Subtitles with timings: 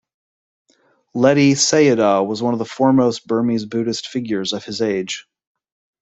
[1.15, 5.27] Ledi Sayadaw was one of the foremost Burmese Buddhist figures of his age.